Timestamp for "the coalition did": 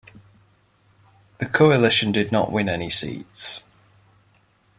1.37-2.31